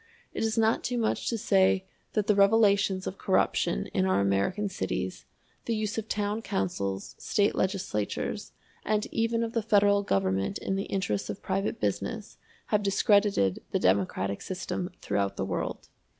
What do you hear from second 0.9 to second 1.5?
much to